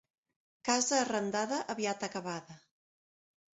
[0.69, 2.59] Casa arrendada, aviat acabada.